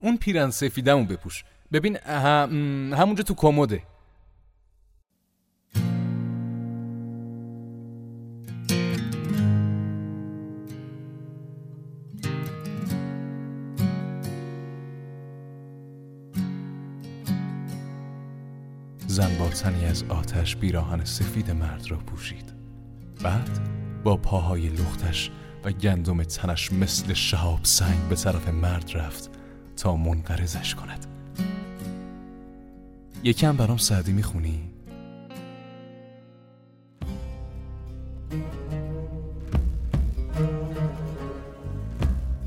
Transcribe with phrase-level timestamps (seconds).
[0.00, 1.44] اون پیرن سفیدمو بپوش.
[1.72, 2.50] ببین هم...
[2.94, 3.82] همونجا تو کموده
[19.06, 22.52] زن با تنی از آتش بیراهن سفید مرد را پوشید.
[23.22, 23.60] بعد
[24.04, 25.30] با پاهای لختش
[25.64, 29.39] و گندم تنش مثل شهاب سنگ به طرف مرد رفت.
[29.80, 31.06] تا منقرضش کند.
[33.22, 34.60] یکم برام سعدی می‌خونی؟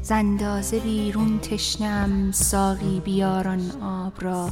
[0.02, 4.50] زندازه بیرون تشنم ساقی بیاران آب را.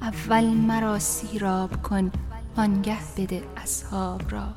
[0.00, 2.10] اول مرا سیراب کن
[2.56, 4.48] آنگه بده اصحاب را.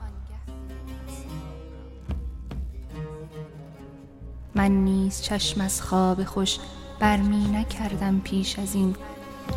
[4.56, 6.60] من نیز چشم از خواب خوش
[7.00, 8.96] برمی نکردم پیش از این.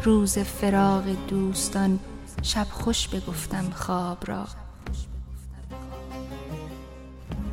[0.02, 1.98] روز فراق دوستان
[2.42, 4.46] شب خوش بگفتم خواب را.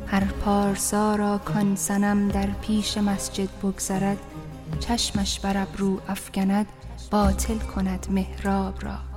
[0.06, 4.18] هر پارسا را کان سنم در پیش مسجد بگذرد
[4.80, 6.66] چشمش بر ابرو افکند
[7.10, 9.09] باطل کند محراب را.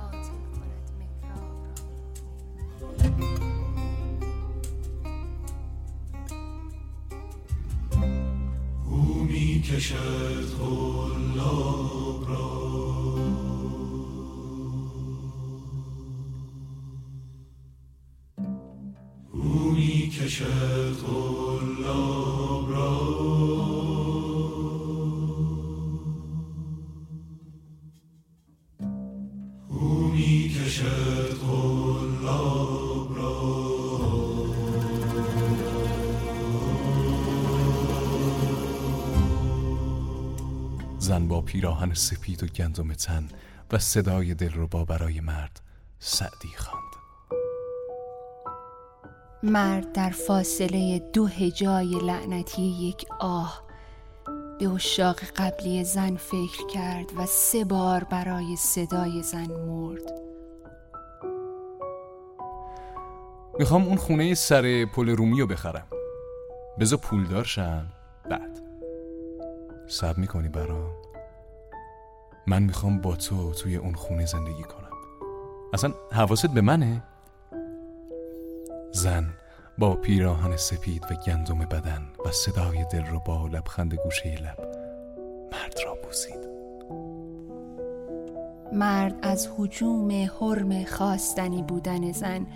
[9.64, 12.54] کشد غلاب را.
[19.32, 22.43] او می کشد غلاب
[41.04, 43.28] زن با پیراهن سپید و گندم تن
[43.72, 45.60] و صدای دلربا برای مرد
[45.98, 46.94] سعدی خواند.
[49.42, 53.62] مرد در فاصله دو هجای لعنتی یک آه
[54.58, 60.12] به اشاق قبلی زن فکر کرد و سه بار برای صدای زن مرد.
[63.58, 65.86] می‌خوام اون خونه سر پل رومی رو بخرم.
[66.80, 67.86] بذار پولدار شم.
[67.86, 68.03] بعد
[69.94, 70.90] سب می‌کنی برام؟
[72.46, 74.90] من می‌خوام با تو توی اون خونه زندگی کنم.
[75.74, 77.02] اصلا حواست به منه؟
[78.92, 79.30] زن
[79.78, 84.58] با پیراهن سپید و گندم بدن و صدای دل رو با لبخند گوشه لب
[85.52, 86.48] مرد را بوسید.
[88.72, 90.10] مرد از حجوم
[90.40, 92.46] حرم خواستنی بودن زن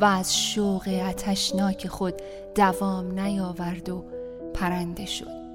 [0.00, 2.14] و از شوق اتشناک خود
[2.54, 4.04] دوام نیاورد و
[4.54, 5.45] پرنده شد.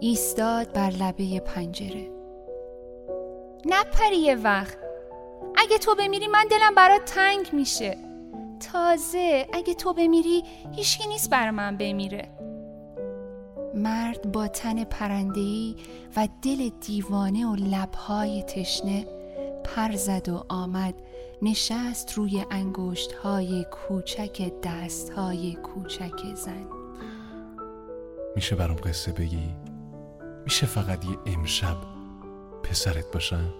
[0.00, 2.10] ایستاد بر لبه پنجره.
[3.66, 4.78] نپری یه وقت.
[5.56, 7.98] اگه تو بمیری من دلم برات تنگ میشه.
[8.72, 10.42] تازه اگه تو بمیری
[10.76, 12.28] هیچکی نیست بر من بمیره.
[13.74, 15.76] مرد با تن پرندهی
[16.16, 19.06] و دل دیوانه و لبهای تشنه
[19.64, 20.94] پر زد و آمد
[21.42, 26.66] نشست روی انگشت های کوچک دست های کوچک زن.
[28.36, 29.54] میشه برام قصه بگی؟
[30.44, 31.76] میشه فقط یه امشب
[32.62, 33.54] پسرت باشم؟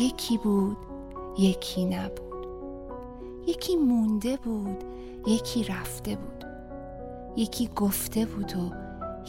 [0.00, 0.76] یکی بود
[1.38, 2.46] یکی نبود.
[3.46, 4.84] یکی مونده بود
[5.26, 6.44] یکی رفته بود.
[7.36, 8.72] یکی گفته بود و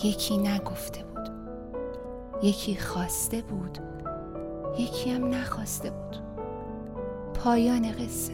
[0.08, 1.30] یکی نگفته بود.
[2.44, 3.80] یکی خواسته بود
[4.78, 6.16] یکی هم نخواسته بود.
[7.34, 8.34] پایان قصه.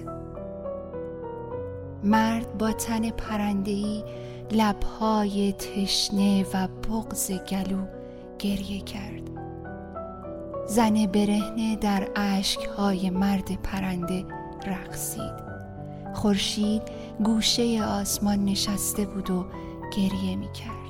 [2.05, 4.03] مرد با تن پرندهی
[4.51, 7.85] لبهای تشنه و بغز گلو
[8.39, 9.29] گریه کرد.
[10.67, 14.25] زن برهنه در اشکهای مرد پرنده
[14.67, 15.45] رقصید.
[16.13, 16.81] خورشید
[17.23, 19.45] گوشه آسمان نشسته بود و
[19.97, 20.85] گریه می کرد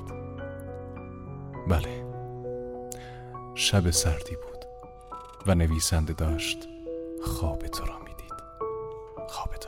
[1.68, 2.06] بله.
[3.54, 4.64] شب سردی بود
[5.46, 6.68] و نویسنده داشت
[7.22, 8.34] خواب تو را می‌دید.
[9.28, 9.65] خواب تو.